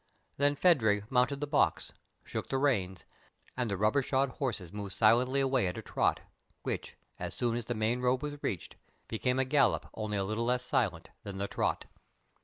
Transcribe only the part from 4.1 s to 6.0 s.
horses moved silently away at a